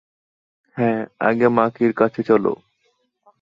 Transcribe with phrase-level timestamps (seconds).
[0.77, 1.01] হ্যাঁ,
[1.19, 2.53] আগে মাকির কাছে চলো।